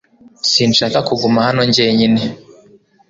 Sinshaka 0.51 0.99
kuguma 1.07 1.39
hano 1.47 1.61
jyenyine. 1.75 2.21